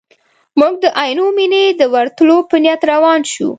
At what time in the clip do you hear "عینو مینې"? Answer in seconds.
1.01-1.63